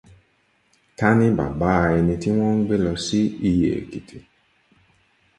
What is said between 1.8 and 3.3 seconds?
ẹni tí wọ́n ń gbé lọ sí